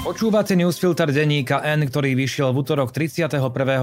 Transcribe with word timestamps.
Počúvate 0.00 0.56
newsfilter 0.56 1.12
denníka 1.12 1.60
N, 1.60 1.84
ktorý 1.84 2.16
vyšiel 2.16 2.56
v 2.56 2.64
útorok 2.64 2.88
31. 2.88 3.36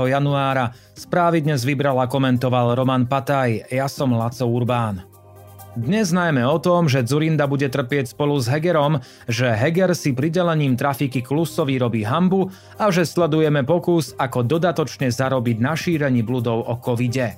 januára. 0.09 0.73
Správy 0.97 1.45
dnes 1.45 1.61
vybral 1.61 1.93
a 2.01 2.09
komentoval 2.09 2.73
Roman 2.73 3.05
Pataj, 3.05 3.69
ja 3.69 3.85
som 3.85 4.17
Laco 4.17 4.49
Urbán. 4.49 5.05
Dnes 5.77 6.09
najmä 6.09 6.41
o 6.41 6.57
tom, 6.57 6.89
že 6.89 7.05
Zurinda 7.05 7.45
bude 7.45 7.69
trpieť 7.69 8.17
spolu 8.17 8.33
s 8.41 8.49
Hegerom, 8.49 8.97
že 9.29 9.45
Heger 9.45 9.93
si 9.93 10.09
pridelením 10.09 10.73
trafiky 10.73 11.21
Klusovi 11.21 11.77
robí 11.77 12.01
hambu 12.01 12.49
a 12.81 12.89
že 12.89 13.05
sledujeme 13.05 13.61
pokus, 13.61 14.17
ako 14.17 14.41
dodatočne 14.41 15.13
zarobiť 15.13 15.61
na 15.61 15.77
šírení 15.77 16.25
bludov 16.25 16.65
o 16.65 16.81
covide. 16.81 17.37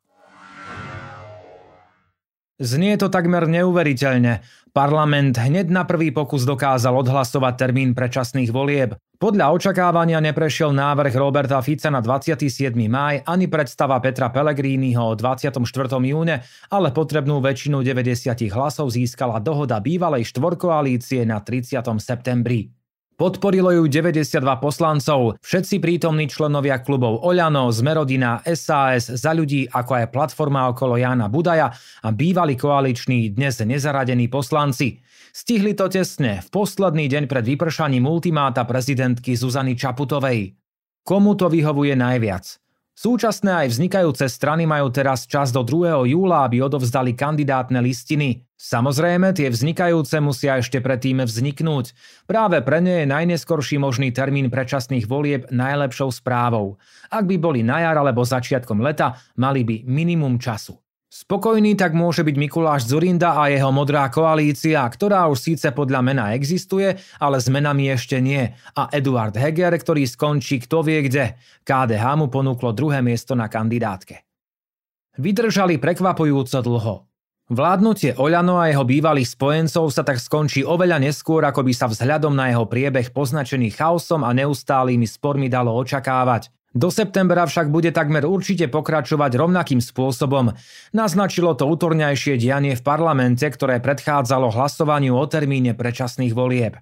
Znie 2.61 2.93
to 2.93 3.09
takmer 3.09 3.49
neuveriteľne. 3.49 4.45
Parlament 4.69 5.33
hneď 5.33 5.73
na 5.73 5.81
prvý 5.81 6.13
pokus 6.13 6.45
dokázal 6.45 6.93
odhlasovať 6.93 7.53
termín 7.57 7.97
predčasných 7.97 8.53
volieb. 8.53 8.93
Podľa 9.17 9.49
očakávania 9.49 10.21
neprešiel 10.21 10.69
návrh 10.69 11.09
Roberta 11.17 11.57
Fica 11.65 11.89
na 11.89 12.05
27. 12.05 12.69
máj 12.85 13.25
ani 13.25 13.49
predstava 13.49 13.97
Petra 13.97 14.29
Pellegriniho 14.29 15.01
o 15.01 15.17
24. 15.17 15.57
júne, 16.05 16.45
ale 16.69 16.93
potrebnú 16.93 17.41
väčšinu 17.41 17.81
90 17.81 18.29
hlasov 18.53 18.93
získala 18.93 19.41
dohoda 19.41 19.81
bývalej 19.81 20.29
štvorkoalície 20.29 21.25
na 21.25 21.41
30. 21.41 21.81
septembri. 21.97 22.80
Podporilo 23.21 23.69
ju 23.69 23.85
92 23.85 24.41
poslancov, 24.57 25.37
všetci 25.45 25.77
prítomní 25.77 26.25
členovia 26.25 26.81
klubov 26.81 27.21
Oľano, 27.21 27.69
Zmerodina, 27.69 28.41
SAS, 28.49 29.13
Za 29.13 29.37
ľudí, 29.37 29.69
ako 29.69 29.91
aj 29.93 30.09
platforma 30.09 30.65
okolo 30.73 30.97
Jána 30.97 31.29
Budaja 31.29 31.69
a 32.01 32.09
bývalí 32.09 32.57
koaliční, 32.57 33.29
dnes 33.37 33.61
nezaradení 33.61 34.25
poslanci. 34.25 35.05
Stihli 35.37 35.77
to 35.77 35.85
tesne, 35.85 36.41
v 36.41 36.49
posledný 36.49 37.05
deň 37.05 37.29
pred 37.29 37.45
vypršaním 37.45 38.09
ultimáta 38.09 38.65
prezidentky 38.65 39.37
Zuzany 39.37 39.77
Čaputovej. 39.77 40.57
Komu 41.05 41.37
to 41.37 41.45
vyhovuje 41.45 41.93
najviac? 41.93 42.57
Súčasné 43.01 43.65
aj 43.65 43.73
vznikajúce 43.73 44.29
strany 44.29 44.69
majú 44.69 44.93
teraz 44.93 45.25
čas 45.25 45.49
do 45.49 45.65
2. 45.65 46.13
júla, 46.13 46.45
aby 46.45 46.61
odovzdali 46.61 47.17
kandidátne 47.17 47.81
listiny. 47.81 48.45
Samozrejme, 48.53 49.33
tie 49.33 49.49
vznikajúce 49.49 50.21
musia 50.21 50.61
ešte 50.61 50.77
predtým 50.85 51.25
vzniknúť. 51.25 51.97
Práve 52.29 52.61
pre 52.61 52.77
ne 52.77 53.01
je 53.01 53.09
najneskorší 53.09 53.81
možný 53.81 54.13
termín 54.13 54.53
predčasných 54.53 55.09
volieb 55.09 55.49
najlepšou 55.49 56.13
správou. 56.13 56.77
Ak 57.09 57.25
by 57.25 57.41
boli 57.41 57.65
na 57.65 57.89
jar 57.89 57.97
alebo 57.97 58.21
začiatkom 58.21 58.85
leta, 58.85 59.17
mali 59.33 59.65
by 59.65 59.81
minimum 59.81 60.37
času. 60.37 60.77
Spokojný 61.11 61.75
tak 61.75 61.91
môže 61.91 62.23
byť 62.23 62.35
Mikuláš 62.39 62.87
Zurinda 62.87 63.35
a 63.35 63.51
jeho 63.51 63.67
modrá 63.67 64.07
koalícia, 64.07 64.79
ktorá 64.87 65.27
už 65.27 65.43
síce 65.43 65.67
podľa 65.75 65.99
mena 65.99 66.31
existuje, 66.31 66.87
ale 67.19 67.43
s 67.43 67.51
menami 67.51 67.91
ešte 67.91 68.23
nie. 68.23 68.47
A 68.79 68.87
Eduard 68.95 69.35
Heger, 69.35 69.75
ktorý 69.75 70.07
skončí 70.07 70.63
kto 70.63 70.87
vie 70.87 71.03
kde. 71.03 71.35
KDH 71.67 72.15
mu 72.15 72.31
ponúklo 72.31 72.71
druhé 72.71 73.03
miesto 73.03 73.35
na 73.35 73.51
kandidátke. 73.51 74.23
Vydržali 75.19 75.83
prekvapujúco 75.83 76.63
dlho. 76.63 76.95
Vládnutie 77.51 78.15
Oľano 78.15 78.63
a 78.63 78.71
jeho 78.71 78.87
bývalých 78.87 79.35
spojencov 79.35 79.91
sa 79.91 80.07
tak 80.07 80.15
skončí 80.15 80.63
oveľa 80.63 81.03
neskôr, 81.03 81.43
ako 81.43 81.67
by 81.67 81.73
sa 81.75 81.91
vzhľadom 81.91 82.31
na 82.31 82.55
jeho 82.55 82.63
priebeh 82.63 83.11
poznačený 83.11 83.75
chaosom 83.75 84.23
a 84.23 84.31
neustálými 84.31 85.03
spormi 85.03 85.51
dalo 85.51 85.75
očakávať. 85.75 86.47
Do 86.71 86.87
septembra 86.87 87.43
však 87.43 87.67
bude 87.67 87.91
takmer 87.91 88.23
určite 88.23 88.71
pokračovať 88.71 89.35
rovnakým 89.35 89.83
spôsobom. 89.83 90.55
Naznačilo 90.95 91.51
to 91.51 91.67
útorňajšie 91.67 92.39
dianie 92.39 92.79
v 92.79 92.85
parlamente, 92.85 93.43
ktoré 93.43 93.83
predchádzalo 93.83 94.55
hlasovaniu 94.55 95.19
o 95.19 95.25
termíne 95.27 95.75
predčasných 95.75 96.31
volieb. 96.31 96.79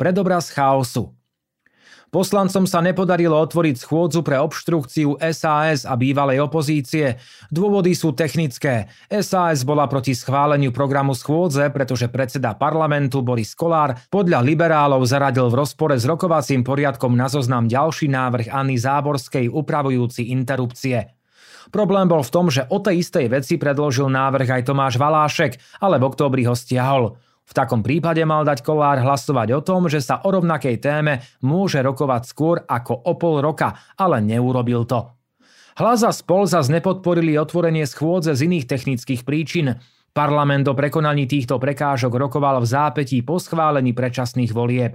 Predobraz 0.00 0.48
chaosu. 0.48 1.19
Poslancom 2.10 2.66
sa 2.66 2.82
nepodarilo 2.82 3.38
otvoriť 3.38 3.86
schôdzu 3.86 4.26
pre 4.26 4.34
obštrukciu 4.42 5.22
SAS 5.30 5.86
a 5.86 5.94
bývalej 5.94 6.42
opozície. 6.42 7.22
Dôvody 7.54 7.94
sú 7.94 8.10
technické. 8.18 8.90
SAS 9.06 9.62
bola 9.62 9.86
proti 9.86 10.18
schváleniu 10.18 10.74
programu 10.74 11.14
schôdze, 11.14 11.70
pretože 11.70 12.10
predseda 12.10 12.58
parlamentu 12.58 13.22
Boris 13.22 13.54
Kolár 13.54 13.94
podľa 14.10 14.42
liberálov 14.42 15.06
zaradil 15.06 15.54
v 15.54 15.62
rozpore 15.62 15.94
s 15.94 16.02
rokovacím 16.02 16.66
poriadkom 16.66 17.14
na 17.14 17.30
zoznam 17.30 17.70
ďalší 17.70 18.10
návrh 18.10 18.50
Anny 18.50 18.74
Záborskej 18.74 19.46
upravujúci 19.46 20.34
interrupcie. 20.34 21.14
Problém 21.70 22.10
bol 22.10 22.26
v 22.26 22.34
tom, 22.34 22.50
že 22.50 22.66
o 22.74 22.82
tej 22.82 23.06
istej 23.06 23.30
veci 23.30 23.54
predložil 23.54 24.10
návrh 24.10 24.58
aj 24.58 24.66
Tomáš 24.66 24.98
Valášek, 24.98 25.78
ale 25.78 26.02
v 26.02 26.10
októbri 26.10 26.42
ho 26.42 26.58
stiahol. 26.58 27.14
V 27.50 27.52
takom 27.58 27.82
prípade 27.82 28.22
mal 28.22 28.46
dať 28.46 28.62
Kolár 28.62 29.02
hlasovať 29.02 29.58
o 29.58 29.60
tom, 29.60 29.90
že 29.90 29.98
sa 29.98 30.22
o 30.22 30.30
rovnakej 30.30 30.78
téme 30.78 31.18
môže 31.42 31.82
rokovať 31.82 32.22
skôr 32.30 32.62
ako 32.62 32.94
o 33.10 33.18
pol 33.18 33.42
roka, 33.42 33.74
ale 33.98 34.22
neurobil 34.22 34.86
to. 34.86 35.10
Hlas 35.74 36.06
a 36.06 36.14
spol 36.14 36.46
zas 36.46 36.70
nepodporili 36.70 37.34
otvorenie 37.34 37.90
schôdze 37.90 38.38
z 38.38 38.46
iných 38.46 38.70
technických 38.70 39.26
príčin. 39.26 39.82
Parlament 40.14 40.70
o 40.70 40.78
prekonaní 40.78 41.26
týchto 41.26 41.58
prekážok 41.58 42.14
rokoval 42.14 42.62
v 42.62 42.70
zápetí 42.70 43.18
po 43.26 43.42
schválení 43.42 43.98
predčasných 43.98 44.54
volieb. 44.54 44.94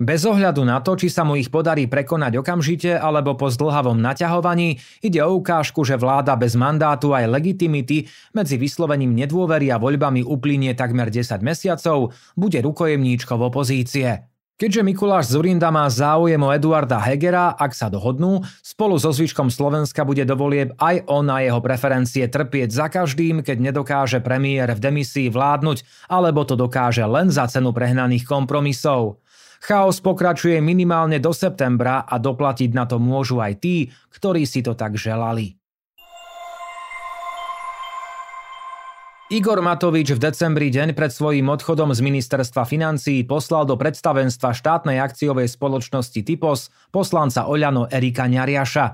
Bez 0.00 0.24
ohľadu 0.24 0.64
na 0.64 0.80
to, 0.80 0.96
či 0.96 1.12
sa 1.12 1.28
mu 1.28 1.36
ich 1.36 1.52
podarí 1.52 1.84
prekonať 1.84 2.40
okamžite 2.40 2.96
alebo 2.96 3.36
po 3.36 3.52
zdlhavom 3.52 4.00
naťahovaní, 4.00 4.80
ide 5.04 5.20
o 5.20 5.36
ukážku, 5.36 5.84
že 5.84 6.00
vláda 6.00 6.40
bez 6.40 6.56
mandátu 6.56 7.12
aj 7.12 7.28
legitimity 7.28 8.08
medzi 8.32 8.56
vyslovením 8.56 9.12
nedôvery 9.12 9.68
a 9.68 9.76
voľbami 9.76 10.24
uplynie 10.24 10.72
takmer 10.72 11.12
10 11.12 11.44
mesiacov, 11.44 12.16
bude 12.32 12.64
rukojemníčkou 12.64 13.36
opozície. 13.44 14.24
Keďže 14.56 14.84
Mikuláš 14.84 15.36
Zurinda 15.36 15.68
má 15.68 15.84
záujem 15.92 16.40
o 16.40 16.52
Eduarda 16.52 16.96
Hegera, 17.00 17.52
ak 17.52 17.76
sa 17.76 17.92
dohodnú, 17.92 18.40
spolu 18.64 18.96
so 18.96 19.12
zvyškom 19.12 19.52
Slovenska 19.52 20.04
bude 20.08 20.24
dovolieb 20.24 20.76
aj 20.80 21.12
on 21.12 21.28
a 21.28 21.44
jeho 21.44 21.60
preferencie 21.60 22.24
trpieť 22.24 22.68
za 22.72 22.88
každým, 22.88 23.44
keď 23.44 23.56
nedokáže 23.56 24.24
premiér 24.24 24.72
v 24.76 24.80
demisii 24.80 25.28
vládnuť, 25.28 26.08
alebo 26.08 26.44
to 26.48 26.56
dokáže 26.56 27.04
len 27.04 27.28
za 27.28 27.48
cenu 27.52 27.72
prehnaných 27.76 28.24
kompromisov. 28.24 29.20
Chaos 29.60 30.00
pokračuje 30.00 30.56
minimálne 30.64 31.20
do 31.20 31.36
septembra 31.36 32.08
a 32.08 32.16
doplatiť 32.16 32.72
na 32.72 32.88
to 32.88 32.96
môžu 32.96 33.44
aj 33.44 33.60
tí, 33.60 33.92
ktorí 34.08 34.48
si 34.48 34.64
to 34.64 34.72
tak 34.72 34.96
želali. 34.96 35.60
Igor 39.30 39.62
Matovič 39.62 40.10
v 40.10 40.18
decembri 40.18 40.74
deň 40.74 40.90
pred 40.90 41.14
svojím 41.14 41.54
odchodom 41.54 41.94
z 41.94 42.02
ministerstva 42.02 42.66
financií 42.66 43.22
poslal 43.22 43.62
do 43.62 43.78
predstavenstva 43.78 44.50
štátnej 44.50 44.98
akciovej 44.98 45.46
spoločnosti 45.46 46.18
Typos 46.26 46.74
poslanca 46.90 47.46
Oľano 47.46 47.86
Erika 47.86 48.26
Ňariaša. 48.26 48.86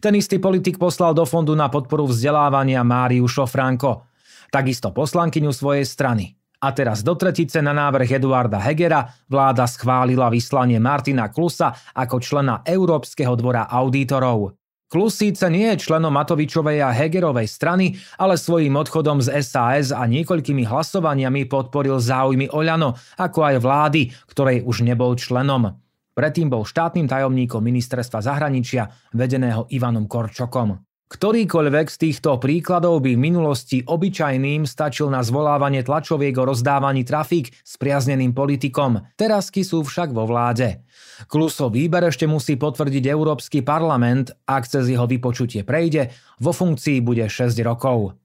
Ten 0.00 0.16
istý 0.16 0.40
politik 0.40 0.80
poslal 0.80 1.12
do 1.12 1.28
fondu 1.28 1.52
na 1.52 1.68
podporu 1.68 2.08
vzdelávania 2.08 2.80
Máriu 2.88 3.28
Šofránko, 3.28 4.08
takisto 4.48 4.96
poslankyňu 4.96 5.52
svojej 5.52 5.84
strany. 5.84 6.35
A 6.56 6.72
teraz 6.72 7.04
do 7.04 7.12
tretice 7.12 7.60
na 7.60 7.76
návrh 7.76 8.16
Eduarda 8.16 8.56
Hegera 8.56 9.04
vláda 9.28 9.68
schválila 9.68 10.32
vyslanie 10.32 10.80
Martina 10.80 11.28
Klusa 11.28 11.76
ako 11.92 12.16
člena 12.16 12.64
Európskeho 12.64 13.36
dvora 13.36 13.68
auditorov. 13.68 14.56
Klus 14.86 15.18
síce 15.18 15.50
nie 15.50 15.66
je 15.74 15.82
členom 15.82 16.14
Matovičovej 16.14 16.78
a 16.78 16.94
Hegerovej 16.94 17.50
strany, 17.50 17.98
ale 18.22 18.38
svojím 18.38 18.78
odchodom 18.78 19.18
z 19.18 19.34
SAS 19.42 19.90
a 19.90 20.06
niekoľkými 20.06 20.62
hlasovaniami 20.62 21.50
podporil 21.50 21.98
záujmy 21.98 22.54
Oľano, 22.54 22.94
ako 23.18 23.38
aj 23.50 23.56
vlády, 23.58 24.14
ktorej 24.30 24.62
už 24.62 24.86
nebol 24.86 25.18
členom. 25.18 25.74
Predtým 26.14 26.48
bol 26.48 26.62
štátnym 26.62 27.10
tajomníkom 27.10 27.60
ministerstva 27.66 28.22
zahraničia, 28.22 28.86
vedeného 29.10 29.66
Ivanom 29.74 30.06
Korčokom. 30.06 30.85
Ktorýkoľvek 31.06 31.86
z 31.86 31.96
týchto 32.02 32.34
príkladov 32.42 32.98
by 32.98 33.14
v 33.14 33.24
minulosti 33.30 33.78
obyčajným 33.78 34.66
stačil 34.66 35.06
na 35.06 35.22
zvolávanie 35.22 35.86
tlačoviek 35.86 36.34
o 36.34 36.50
rozdávaní 36.50 37.06
trafík 37.06 37.54
s 37.62 37.78
priazneným 37.78 38.34
politikom. 38.34 39.06
Terasky 39.14 39.62
sú 39.62 39.86
však 39.86 40.10
vo 40.10 40.26
vláde. 40.26 40.82
Klusov 41.30 41.78
výber 41.78 42.10
ešte 42.10 42.26
musí 42.26 42.58
potvrdiť 42.58 43.06
Európsky 43.06 43.62
parlament, 43.62 44.34
ak 44.50 44.66
cez 44.66 44.90
jeho 44.90 45.06
vypočutie 45.06 45.62
prejde, 45.62 46.10
vo 46.42 46.50
funkcii 46.50 46.98
bude 47.06 47.22
6 47.30 47.54
rokov. 47.62 48.18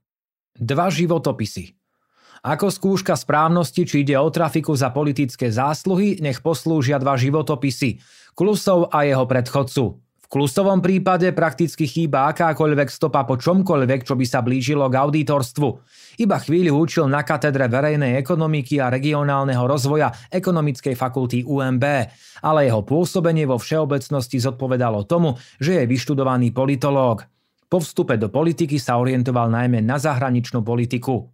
Dva 0.57 0.89
životopisy. 0.89 1.77
Ako 2.41 2.73
skúška 2.73 3.13
správnosti, 3.13 3.85
či 3.85 4.01
ide 4.01 4.17
o 4.17 4.25
trafiku 4.33 4.73
za 4.73 4.89
politické 4.89 5.53
zásluhy, 5.53 6.17
nech 6.17 6.41
poslúžia 6.41 6.97
dva 6.97 7.13
životopisy. 7.13 8.01
Klusov 8.33 8.89
a 8.89 9.05
jeho 9.05 9.29
predchodcu. 9.29 10.01
Klusovom 10.31 10.79
prípade 10.79 11.27
prakticky 11.35 11.83
chýba 11.83 12.31
akákoľvek 12.31 12.87
stopa 12.87 13.27
po 13.27 13.35
čomkoľvek, 13.35 14.07
čo 14.07 14.15
by 14.15 14.23
sa 14.23 14.39
blížilo 14.39 14.87
k 14.87 14.95
auditorstvu. 14.95 15.67
Iba 16.23 16.39
chvíľu 16.39 16.87
učil 16.87 17.11
na 17.11 17.27
katedre 17.27 17.67
verejnej 17.67 18.15
ekonomiky 18.15 18.79
a 18.79 18.87
regionálneho 18.87 19.67
rozvoja 19.67 20.07
Ekonomickej 20.31 20.95
fakulty 20.95 21.43
UMB, 21.43 21.83
ale 22.47 22.63
jeho 22.63 22.79
pôsobenie 22.79 23.43
vo 23.43 23.59
všeobecnosti 23.59 24.39
zodpovedalo 24.39 25.03
tomu, 25.03 25.35
že 25.59 25.83
je 25.83 25.91
vyštudovaný 25.91 26.55
politológ. 26.55 27.27
Po 27.67 27.83
vstupe 27.83 28.15
do 28.15 28.31
politiky 28.31 28.79
sa 28.79 29.03
orientoval 29.03 29.51
najmä 29.51 29.83
na 29.83 29.99
zahraničnú 29.99 30.63
politiku. 30.63 31.27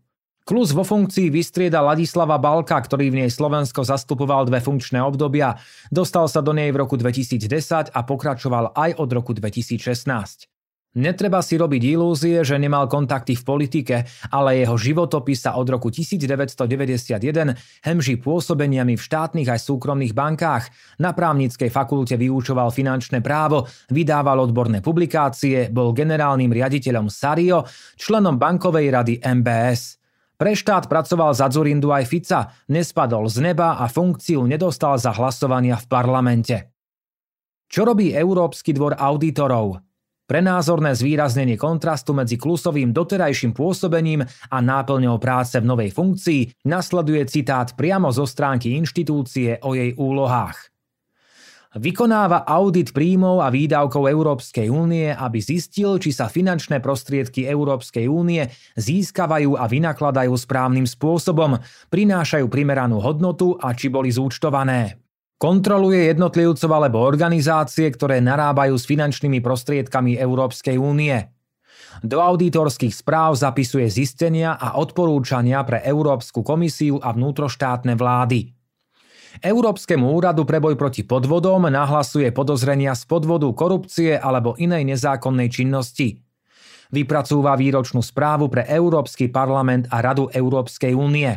Klus 0.48 0.72
vo 0.72 0.88
funkcii 0.88 1.28
vystrieda 1.28 1.84
Ladislava 1.84 2.40
Balka, 2.40 2.80
ktorý 2.80 3.12
v 3.12 3.20
nej 3.20 3.28
Slovensko 3.28 3.84
zastupoval 3.84 4.48
dve 4.48 4.64
funkčné 4.64 4.96
obdobia. 5.04 5.60
Dostal 5.92 6.32
sa 6.32 6.40
do 6.40 6.56
nej 6.56 6.72
v 6.72 6.88
roku 6.88 6.96
2010 6.96 7.92
a 7.92 8.00
pokračoval 8.08 8.72
aj 8.72 8.96
od 8.96 9.10
roku 9.12 9.36
2016. 9.36 10.48
Netreba 10.96 11.44
si 11.44 11.60
robiť 11.60 11.84
ilúzie, 11.92 12.48
že 12.48 12.56
nemal 12.56 12.88
kontakty 12.88 13.36
v 13.36 13.44
politike, 13.44 14.08
ale 14.32 14.64
jeho 14.64 14.80
životopis 14.80 15.44
sa 15.44 15.60
od 15.60 15.68
roku 15.68 15.92
1991 15.92 17.84
hemží 17.84 18.16
pôsobeniami 18.16 18.96
v 18.96 19.04
štátnych 19.04 19.52
aj 19.52 19.68
súkromných 19.68 20.16
bankách. 20.16 20.72
Na 21.04 21.12
právnickej 21.12 21.68
fakulte 21.68 22.16
vyučoval 22.16 22.72
finančné 22.72 23.20
právo, 23.20 23.68
vydával 23.92 24.40
odborné 24.40 24.80
publikácie, 24.80 25.68
bol 25.76 25.92
generálnym 25.92 26.56
riaditeľom 26.56 27.12
Sario, 27.12 27.68
členom 28.00 28.40
bankovej 28.40 28.88
rady 28.96 29.14
MBS. 29.20 29.97
Pre 30.38 30.54
štát 30.54 30.86
pracoval 30.86 31.34
za 31.34 31.50
Zurindu 31.50 31.90
aj 31.90 32.06
Fica, 32.06 32.54
nespadol 32.70 33.26
z 33.26 33.42
neba 33.42 33.82
a 33.82 33.90
funkciu 33.90 34.46
nedostal 34.46 35.02
za 35.02 35.10
hlasovania 35.10 35.82
v 35.82 35.86
parlamente. 35.90 36.56
Čo 37.66 37.90
robí 37.90 38.14
Európsky 38.14 38.70
dvor 38.70 38.94
auditorov? 39.02 39.82
Prenázorné 40.30 40.94
zvýraznenie 40.94 41.58
kontrastu 41.58 42.14
medzi 42.14 42.38
klusovým 42.38 42.94
doterajším 42.94 43.56
pôsobením 43.56 44.22
a 44.28 44.58
náplňou 44.62 45.18
práce 45.18 45.58
v 45.58 45.66
novej 45.66 45.90
funkcii 45.90 46.70
nasleduje 46.70 47.26
citát 47.26 47.74
priamo 47.74 48.14
zo 48.14 48.30
stránky 48.30 48.78
inštitúcie 48.78 49.58
o 49.66 49.74
jej 49.74 49.98
úlohách. 49.98 50.77
Vykonáva 51.76 52.48
audit 52.48 52.96
príjmov 52.96 53.44
a 53.44 53.52
výdavkov 53.52 54.08
Európskej 54.08 54.72
únie, 54.72 55.12
aby 55.12 55.44
zistil, 55.44 56.00
či 56.00 56.16
sa 56.16 56.32
finančné 56.32 56.80
prostriedky 56.80 57.44
Európskej 57.44 58.08
únie 58.08 58.48
získavajú 58.80 59.60
a 59.60 59.68
vynakladajú 59.68 60.32
správnym 60.32 60.88
spôsobom, 60.88 61.60
prinášajú 61.92 62.48
primeranú 62.48 63.04
hodnotu 63.04 63.60
a 63.60 63.76
či 63.76 63.92
boli 63.92 64.16
zúčtované. 64.16 64.96
Kontroluje 65.38 66.10
jednotlivcov 66.10 66.72
alebo 66.72 67.04
organizácie, 67.04 67.92
ktoré 67.94 68.24
narábajú 68.24 68.74
s 68.74 68.90
finančnými 68.90 69.38
prostriedkami 69.44 70.18
Európskej 70.18 70.82
únie. 70.82 71.30
Do 72.02 72.24
auditorských 72.24 72.96
správ 72.96 73.38
zapisuje 73.38 73.86
zistenia 73.92 74.58
a 74.58 74.82
odporúčania 74.82 75.62
pre 75.62 75.86
Európsku 75.86 76.42
komisiu 76.42 76.98
a 76.98 77.14
vnútroštátne 77.14 77.94
vlády. 77.94 78.57
Európskemu 79.42 80.18
úradu 80.18 80.50
pre 80.50 80.58
boj 80.58 80.74
proti 80.74 81.06
podvodom 81.06 81.70
nahlasuje 81.70 82.34
podozrenia 82.34 82.98
z 82.98 83.06
podvodu, 83.06 83.46
korupcie 83.54 84.18
alebo 84.18 84.58
inej 84.58 84.82
nezákonnej 84.88 85.54
činnosti. 85.54 86.26
Vypracúva 86.90 87.54
výročnú 87.54 88.02
správu 88.02 88.50
pre 88.50 88.66
Európsky 88.66 89.30
parlament 89.30 89.92
a 89.94 90.02
Radu 90.02 90.32
Európskej 90.34 90.96
únie. 90.98 91.30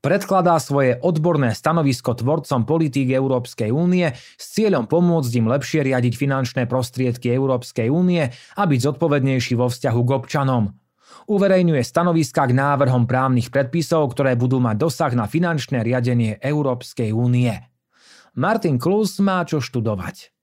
Predkladá 0.00 0.56
svoje 0.62 0.96
odborné 1.02 1.52
stanovisko 1.52 2.14
tvorcom 2.14 2.62
politík 2.62 3.10
Európskej 3.10 3.74
únie 3.74 4.14
s 4.14 4.44
cieľom 4.54 4.86
pomôcť 4.86 5.32
im 5.36 5.50
lepšie 5.50 5.82
riadiť 5.82 6.14
finančné 6.14 6.62
prostriedky 6.70 7.34
Európskej 7.34 7.90
únie 7.90 8.30
a 8.32 8.62
byť 8.64 8.80
zodpovednejší 8.80 9.58
vo 9.58 9.66
vzťahu 9.66 10.00
k 10.06 10.10
občanom 10.14 10.85
uverejňuje 11.26 11.82
stanoviska 11.82 12.46
k 12.46 12.56
návrhom 12.56 13.08
právnych 13.08 13.48
predpisov, 13.48 14.12
ktoré 14.12 14.36
budú 14.36 14.60
mať 14.60 14.76
dosah 14.78 15.12
na 15.16 15.24
finančné 15.26 15.80
riadenie 15.80 16.38
Európskej 16.38 17.10
únie. 17.10 17.56
Martin 18.36 18.76
Klus 18.76 19.16
má 19.24 19.40
čo 19.48 19.64
študovať. 19.64 20.35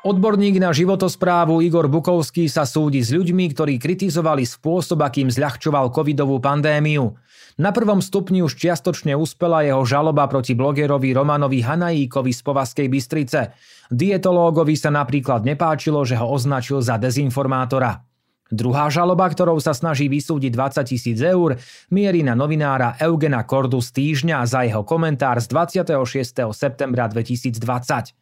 Odborník 0.00 0.56
na 0.56 0.72
životosprávu 0.72 1.60
Igor 1.60 1.84
Bukovský 1.84 2.48
sa 2.48 2.64
súdi 2.64 3.04
s 3.04 3.12
ľuďmi, 3.12 3.52
ktorí 3.52 3.76
kritizovali 3.76 4.48
spôsob, 4.48 4.96
akým 5.04 5.28
zľahčoval 5.28 5.92
covidovú 5.92 6.40
pandémiu. 6.40 7.20
Na 7.60 7.68
prvom 7.68 8.00
stupni 8.00 8.40
už 8.40 8.56
čiastočne 8.56 9.12
uspela 9.12 9.60
jeho 9.60 9.84
žaloba 9.84 10.24
proti 10.24 10.56
blogerovi 10.56 11.12
Romanovi 11.12 11.60
Hanajíkovi 11.60 12.32
z 12.32 12.40
Povaskej 12.40 12.88
Bystrice. 12.88 13.52
Dietológovi 13.92 14.72
sa 14.72 14.88
napríklad 14.88 15.44
nepáčilo, 15.44 16.00
že 16.08 16.16
ho 16.16 16.32
označil 16.32 16.80
za 16.80 16.96
dezinformátora. 16.96 18.00
Druhá 18.48 18.88
žaloba, 18.88 19.28
ktorou 19.28 19.60
sa 19.60 19.76
snaží 19.76 20.08
vysúdiť 20.08 20.48
20 20.48 20.96
tisíc 20.96 21.20
eur, 21.20 21.60
mierí 21.92 22.24
na 22.24 22.32
novinára 22.32 22.96
Eugena 22.96 23.44
Kordu 23.44 23.84
z 23.84 23.92
týždňa 23.92 24.48
za 24.48 24.64
jeho 24.64 24.80
komentár 24.80 25.44
z 25.44 25.52
26. 25.52 26.56
septembra 26.56 27.04
2020. 27.04 28.16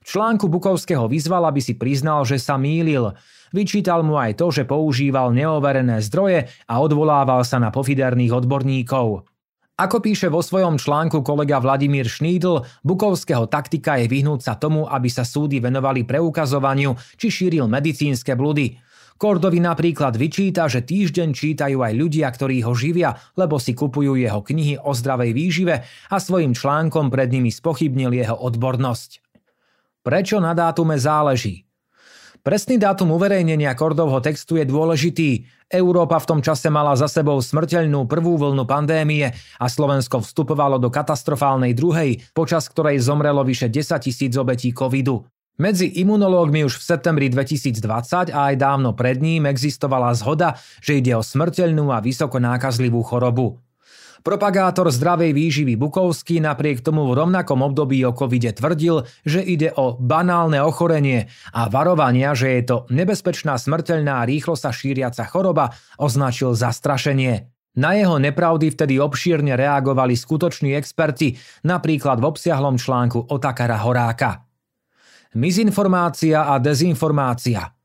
V 0.00 0.04
článku 0.08 0.48
Bukovského 0.48 1.04
vyzval, 1.06 1.44
aby 1.50 1.60
si 1.60 1.76
priznal, 1.76 2.24
že 2.24 2.40
sa 2.40 2.56
mýlil. 2.56 3.12
Vyčítal 3.50 4.06
mu 4.06 4.16
aj 4.16 4.38
to, 4.38 4.48
že 4.54 4.64
používal 4.64 5.34
neoverené 5.34 5.98
zdroje 6.06 6.48
a 6.70 6.74
odvolával 6.78 7.42
sa 7.42 7.58
na 7.58 7.68
pofiderných 7.74 8.32
odborníkov. 8.32 9.26
Ako 9.80 10.04
píše 10.04 10.28
vo 10.28 10.44
svojom 10.44 10.76
článku 10.76 11.24
kolega 11.24 11.56
Vladimír 11.56 12.04
Šnídl, 12.04 12.68
Bukovského 12.84 13.48
taktika 13.48 13.96
je 13.96 14.12
vyhnúť 14.12 14.40
sa 14.44 14.52
tomu, 14.60 14.84
aby 14.84 15.08
sa 15.08 15.24
súdy 15.24 15.56
venovali 15.56 16.04
preukazovaniu, 16.04 16.92
či 17.16 17.32
šíril 17.32 17.64
medicínske 17.64 18.36
bludy. 18.36 18.76
Kordovi 19.20 19.60
napríklad 19.60 20.16
vyčíta, 20.16 20.68
že 20.68 20.84
týždeň 20.84 21.32
čítajú 21.32 21.80
aj 21.80 21.92
ľudia, 21.96 22.28
ktorí 22.28 22.64
ho 22.64 22.76
živia, 22.76 23.16
lebo 23.36 23.56
si 23.56 23.76
kupujú 23.76 24.16
jeho 24.16 24.40
knihy 24.40 24.80
o 24.80 24.92
zdravej 24.96 25.32
výžive 25.32 25.84
a 25.84 26.16
svojim 26.16 26.56
článkom 26.56 27.08
pred 27.12 27.32
nimi 27.32 27.52
spochybnil 27.52 28.16
jeho 28.16 28.36
odbornosť. 28.36 29.29
Prečo 30.00 30.40
na 30.40 30.56
dátume 30.56 30.96
záleží? 30.96 31.68
Presný 32.40 32.80
dátum 32.80 33.12
uverejnenia 33.20 33.76
Kordovho 33.76 34.16
textu 34.24 34.56
je 34.56 34.64
dôležitý. 34.64 35.44
Európa 35.68 36.16
v 36.16 36.28
tom 36.32 36.40
čase 36.40 36.72
mala 36.72 36.96
za 36.96 37.04
sebou 37.04 37.36
smrteľnú 37.36 38.08
prvú 38.08 38.40
vlnu 38.40 38.64
pandémie 38.64 39.28
a 39.60 39.66
Slovensko 39.68 40.24
vstupovalo 40.24 40.80
do 40.80 40.88
katastrofálnej 40.88 41.76
druhej, 41.76 42.16
počas 42.32 42.72
ktorej 42.72 42.96
zomrelo 43.04 43.44
vyše 43.44 43.68
10 43.68 44.00
tisíc 44.00 44.32
obetí 44.40 44.72
covidu. 44.72 45.20
Medzi 45.60 45.92
imunológmi 46.00 46.64
už 46.64 46.80
v 46.80 46.86
septembri 46.96 47.28
2020 47.28 48.32
a 48.32 48.48
aj 48.48 48.54
dávno 48.56 48.96
pred 48.96 49.20
ním 49.20 49.44
existovala 49.44 50.16
zhoda, 50.16 50.56
že 50.80 50.96
ide 50.96 51.12
o 51.12 51.20
smrteľnú 51.20 51.92
a 51.92 52.00
vysoko 52.00 52.40
nákazlivú 52.40 53.04
chorobu. 53.04 53.60
Propagátor 54.20 54.92
zdravej 54.92 55.32
výživy 55.32 55.80
Bukovský 55.80 56.44
napriek 56.44 56.84
tomu 56.84 57.08
v 57.08 57.24
rovnakom 57.24 57.64
období 57.64 58.04
o 58.04 58.12
covide 58.12 58.52
tvrdil, 58.52 59.08
že 59.24 59.40
ide 59.40 59.72
o 59.72 59.96
banálne 59.96 60.60
ochorenie 60.60 61.32
a 61.56 61.72
varovania, 61.72 62.36
že 62.36 62.60
je 62.60 62.62
to 62.68 62.76
nebezpečná 62.92 63.56
smrteľná 63.56 64.28
rýchlo 64.28 64.60
sa 64.60 64.76
šíriaca 64.76 65.24
choroba, 65.24 65.72
označil 65.96 66.52
za 66.52 66.68
strašenie. 66.68 67.48
Na 67.80 67.96
jeho 67.96 68.20
nepravdy 68.20 68.68
vtedy 68.68 69.00
obšírne 69.00 69.56
reagovali 69.56 70.12
skutoční 70.12 70.76
experti, 70.76 71.40
napríklad 71.64 72.20
v 72.20 72.28
obsiahlom 72.28 72.76
článku 72.76 73.32
Otakara 73.32 73.80
Horáka. 73.80 74.44
Mizinformácia 75.32 76.44
a 76.44 76.60
dezinformácia– 76.60 77.72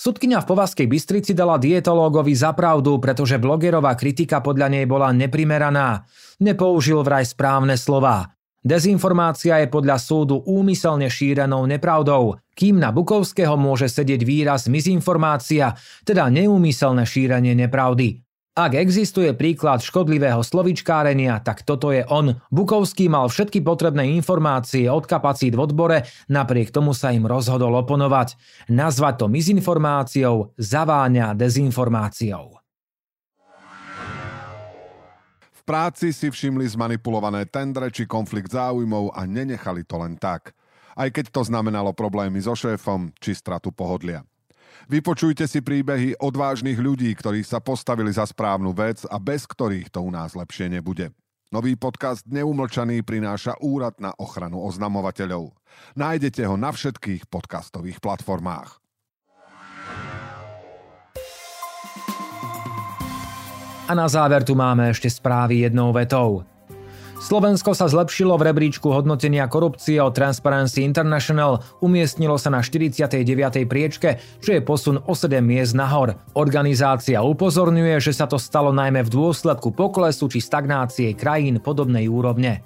Sudkynia 0.00 0.40
v 0.40 0.56
Povaskej 0.56 0.88
Bystrici 0.88 1.36
dala 1.36 1.60
dietológovi 1.60 2.32
za 2.32 2.56
pravdu, 2.56 2.96
pretože 2.96 3.36
blogerová 3.36 3.92
kritika 4.00 4.40
podľa 4.40 4.72
nej 4.72 4.88
bola 4.88 5.12
neprimeraná. 5.12 6.08
Nepoužil 6.40 7.04
vraj 7.04 7.28
správne 7.28 7.76
slová. 7.76 8.32
Dezinformácia 8.64 9.60
je 9.60 9.68
podľa 9.68 10.00
súdu 10.00 10.40
úmyselne 10.48 11.12
šírenou 11.12 11.68
nepravdou, 11.68 12.40
kým 12.56 12.80
na 12.80 12.96
Bukovského 12.96 13.60
môže 13.60 13.92
sedieť 13.92 14.24
výraz 14.24 14.72
mizinformácia, 14.72 15.76
teda 16.08 16.32
neúmyselné 16.32 17.04
šírenie 17.04 17.52
nepravdy. 17.52 18.24
Ak 18.60 18.76
existuje 18.76 19.32
príklad 19.32 19.80
škodlivého 19.80 20.44
slovičkárenia, 20.44 21.40
tak 21.40 21.64
toto 21.64 21.96
je 21.96 22.04
on. 22.12 22.36
Bukovský 22.52 23.08
mal 23.08 23.32
všetky 23.32 23.64
potrebné 23.64 24.12
informácie 24.12 24.84
od 24.84 25.08
kapacít 25.08 25.56
v 25.56 25.64
odbore, 25.64 26.04
napriek 26.28 26.68
tomu 26.68 26.92
sa 26.92 27.08
im 27.08 27.24
rozhodol 27.24 27.72
oponovať. 27.80 28.36
Nazvať 28.68 29.24
to 29.24 29.26
mizinformáciou 29.32 30.52
zaváňa 30.60 31.32
dezinformáciou. 31.32 32.60
V 35.56 35.60
práci 35.64 36.12
si 36.12 36.28
všimli 36.28 36.68
zmanipulované 36.68 37.48
tendre 37.48 37.88
či 37.88 38.04
konflikt 38.04 38.52
záujmov 38.52 39.16
a 39.16 39.24
nenechali 39.24 39.88
to 39.88 40.04
len 40.04 40.20
tak. 40.20 40.52
Aj 41.00 41.08
keď 41.08 41.32
to 41.32 41.48
znamenalo 41.48 41.96
problémy 41.96 42.36
so 42.44 42.52
šéfom 42.52 43.08
či 43.24 43.32
stratu 43.32 43.72
pohodlia. 43.72 44.20
Vypočujte 44.90 45.46
si 45.46 45.62
príbehy 45.62 46.18
odvážnych 46.18 46.74
ľudí, 46.74 47.14
ktorí 47.14 47.46
sa 47.46 47.62
postavili 47.62 48.10
za 48.10 48.26
správnu 48.26 48.74
vec 48.74 49.06
a 49.06 49.22
bez 49.22 49.46
ktorých 49.46 49.86
to 49.86 50.02
u 50.02 50.10
nás 50.10 50.34
lepšie 50.34 50.66
nebude. 50.66 51.14
Nový 51.54 51.78
podcast 51.78 52.26
Neumlčaný 52.26 53.06
prináša 53.06 53.54
Úrad 53.62 54.02
na 54.02 54.10
ochranu 54.18 54.66
oznamovateľov. 54.66 55.54
Nájdete 55.94 56.42
ho 56.42 56.58
na 56.58 56.74
všetkých 56.74 57.30
podcastových 57.30 58.02
platformách. 58.02 58.82
A 63.86 63.92
na 63.94 64.10
záver 64.10 64.42
tu 64.42 64.58
máme 64.58 64.90
ešte 64.90 65.06
správy 65.06 65.70
jednou 65.70 65.94
vetou. 65.94 66.42
Slovensko 67.20 67.76
sa 67.76 67.84
zlepšilo 67.84 68.32
v 68.40 68.48
rebríčku 68.48 68.88
hodnotenia 68.88 69.44
korupcie 69.44 70.00
od 70.00 70.16
Transparency 70.16 70.88
International, 70.88 71.60
umiestnilo 71.84 72.40
sa 72.40 72.48
na 72.48 72.64
49. 72.64 73.28
priečke, 73.68 74.16
čo 74.40 74.56
je 74.56 74.64
posun 74.64 75.04
o 75.04 75.12
7 75.12 75.44
miest 75.44 75.76
nahor. 75.76 76.16
Organizácia 76.32 77.20
upozorňuje, 77.20 78.00
že 78.00 78.16
sa 78.16 78.24
to 78.24 78.40
stalo 78.40 78.72
najmä 78.72 79.04
v 79.04 79.12
dôsledku 79.12 79.68
poklesu 79.76 80.32
či 80.32 80.40
stagnácie 80.40 81.12
krajín 81.12 81.60
podobnej 81.60 82.08
úrovne. 82.08 82.64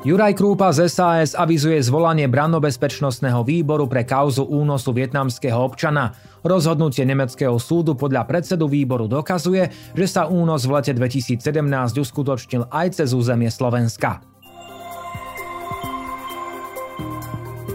Juraj 0.00 0.32
Krúpa 0.32 0.72
z 0.72 0.88
SAS 0.88 1.36
avizuje 1.36 1.76
zvolanie 1.84 2.24
brannobezpečnostného 2.24 3.44
výboru 3.44 3.84
pre 3.84 4.08
kauzu 4.08 4.48
únosu 4.48 4.96
vietnamského 4.96 5.60
občana. 5.60 6.16
Rozhodnutie 6.40 7.04
nemeckého 7.04 7.60
súdu 7.60 7.92
podľa 7.92 8.24
predsedu 8.24 8.64
výboru 8.64 9.04
dokazuje, 9.04 9.68
že 9.92 10.06
sa 10.08 10.24
únos 10.24 10.64
v 10.64 10.80
lete 10.80 10.96
2017 10.96 11.44
uskutočnil 12.00 12.72
aj 12.72 12.96
cez 12.96 13.12
územie 13.12 13.52
Slovenska. 13.52 14.24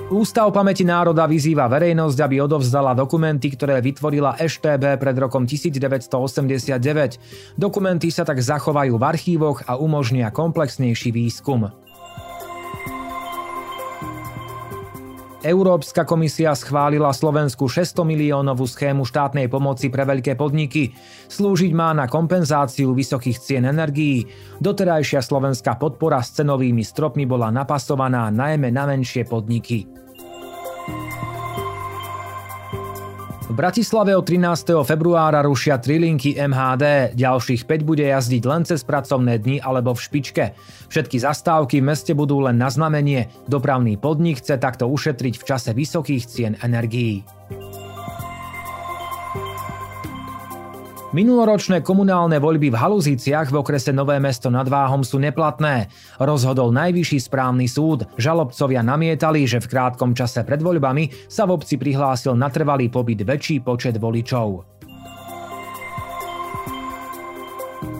Ústav 0.10 0.50
pamäti 0.50 0.82
národa 0.82 1.29
vyzýva 1.29 1.70
verejnosť, 1.70 2.17
aby 2.25 2.41
odovzdala 2.41 2.98
dokumenty, 2.98 3.53
ktoré 3.53 3.86
vytvorila 3.86 4.41
EŠTB 4.41 4.98
pred 4.98 5.17
rokom 5.22 5.46
1989. 5.46 7.53
Dokumenty 7.53 8.10
sa 8.10 8.25
tak 8.25 8.41
zachovajú 8.41 8.98
v 8.98 9.03
archívoch 9.05 9.62
a 9.70 9.77
umožnia 9.77 10.34
komplexnejší 10.34 11.13
výskum. 11.13 11.85
Európska 15.46 16.10
komisia 16.10 16.58
schválila 16.58 17.14
Slovensku 17.14 17.70
600 17.70 18.02
miliónovú 18.02 18.66
schému 18.66 19.06
štátnej 19.06 19.46
pomoci 19.46 19.94
pre 19.94 20.02
veľké 20.02 20.34
podniky. 20.34 20.98
Slúžiť 21.30 21.70
má 21.70 21.94
na 21.94 22.10
kompenzáciu 22.10 22.98
vysokých 22.98 23.38
cien 23.38 23.70
energií. 23.70 24.25
Doterajšia 24.58 25.22
slovenská 25.22 25.78
podpora 25.78 26.25
s 26.25 26.34
cenovými 26.42 26.82
stropmi 26.82 27.30
bola 27.30 27.54
napasovaná 27.54 28.34
najmä 28.34 28.74
na 28.74 28.90
menšie 28.90 29.30
podniky. 29.30 29.95
V 33.46 33.54
Bratislave 33.54 34.18
od 34.18 34.25
13. 34.25 34.74
februára 34.82 35.46
rušia 35.46 35.78
tri 35.78 36.02
linky 36.02 36.34
MHD, 36.34 37.14
ďalších 37.14 37.70
5 37.70 37.86
bude 37.86 38.02
jazdiť 38.02 38.42
len 38.42 38.66
cez 38.66 38.82
pracovné 38.82 39.38
dni 39.38 39.62
alebo 39.62 39.94
v 39.94 40.02
špičke. 40.02 40.58
Všetky 40.90 41.22
zastávky 41.22 41.78
v 41.78 41.94
meste 41.94 42.18
budú 42.18 42.42
len 42.42 42.58
na 42.58 42.74
znamenie. 42.74 43.30
Dopravný 43.46 44.02
podnik 44.02 44.42
chce 44.42 44.58
takto 44.58 44.90
ušetriť 44.90 45.38
v 45.38 45.46
čase 45.46 45.78
vysokých 45.78 46.25
cien 46.25 46.54
energií. 46.66 47.22
Minuloročné 51.15 51.79
komunálne 51.79 52.43
voľby 52.43 52.75
v 52.75 52.75
Haluziciach 52.75 53.48
v 53.48 53.63
okrese 53.63 53.95
Nové 53.95 54.19
mesto 54.19 54.51
nad 54.51 54.67
Váhom 54.67 55.00
sú 55.00 55.15
neplatné. 55.15 55.88
Rozhodol 56.19 56.75
najvyšší 56.75 57.31
správny 57.31 57.72
súd. 57.72 58.03
Žalobcovia 58.19 58.84
namietali, 58.84 59.48
že 59.48 59.63
v 59.63 59.72
krátkom 59.72 60.12
čase 60.12 60.43
pred 60.43 60.60
voľbami 60.60 61.31
sa 61.31 61.48
v 61.48 61.55
obci 61.55 61.79
prihlásil 61.79 62.36
na 62.36 62.51
trvalý 62.51 62.91
pobyt 62.91 63.24
väčší 63.24 63.63
počet 63.63 63.95
voličov. 63.95 64.75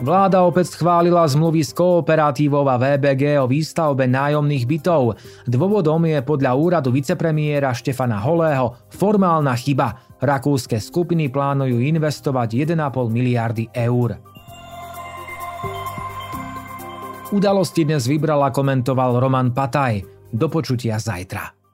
Vláda 0.04 0.44
opäť 0.44 0.76
schválila 0.76 1.24
zmluvy 1.24 1.64
s 1.64 1.72
kooperatívou 1.72 2.68
a 2.68 2.76
VBG 2.76 3.40
o 3.40 3.48
výstavbe 3.48 4.04
nájomných 4.04 4.68
bytov. 4.68 5.16
Dôvodom 5.48 6.04
je 6.04 6.20
podľa 6.20 6.52
úradu 6.52 6.92
vicepremiéra 6.92 7.72
Štefana 7.72 8.20
Holého 8.20 8.76
formálna 8.92 9.56
chyba. 9.56 10.05
Rakúske 10.16 10.80
skupiny 10.80 11.28
plánujú 11.28 11.76
investovať 11.76 12.72
1,5 12.72 13.12
miliardy 13.12 13.68
eur. 13.76 14.16
Udalosti 17.36 17.84
dnes 17.84 18.08
vybral 18.08 18.40
a 18.40 18.48
komentoval 18.48 19.20
Roman 19.20 19.52
Pataj. 19.52 20.00
Do 20.32 20.48
počutia 20.48 20.96
zajtra. 20.96 21.65